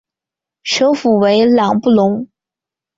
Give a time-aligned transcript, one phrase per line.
[0.63, 2.27] 首府为朗布隆。